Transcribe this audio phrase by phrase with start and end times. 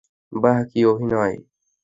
[0.33, 1.35] বাহ কি অভিনয়।